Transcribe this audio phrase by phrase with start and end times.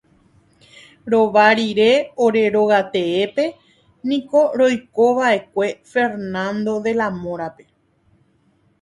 [1.11, 1.91] Rova rire
[2.25, 3.45] ore rogateépe
[4.09, 7.63] niko roikova'ekue Fernando de la Mora-pe.